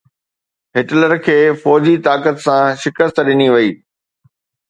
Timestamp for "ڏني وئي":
3.27-3.69